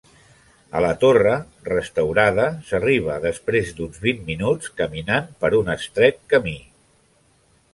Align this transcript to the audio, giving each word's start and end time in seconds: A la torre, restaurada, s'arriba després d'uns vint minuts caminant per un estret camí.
A 0.77 0.79
la 0.83 0.87
torre, 1.01 1.33
restaurada, 1.67 2.45
s'arriba 2.69 3.17
després 3.27 3.69
d'uns 3.81 4.01
vint 4.07 4.25
minuts 4.31 4.73
caminant 4.81 5.29
per 5.45 5.53
un 5.61 5.71
estret 5.75 6.19
camí. 6.35 6.57